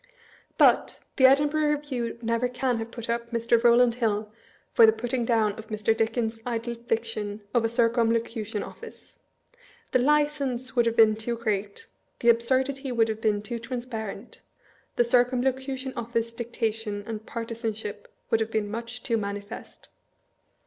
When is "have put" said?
2.79-3.07